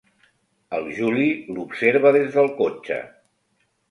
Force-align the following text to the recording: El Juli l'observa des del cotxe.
El 0.77 0.87
Juli 0.99 1.25
l'observa 1.57 2.13
des 2.17 2.31
del 2.37 2.51
cotxe. 2.63 2.97